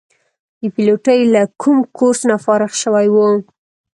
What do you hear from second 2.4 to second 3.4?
فارغ شوي وو.